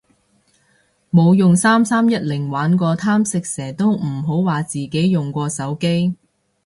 [1.11, 6.15] 冇用三三一零玩過貪食蛇都唔好話自己用過手機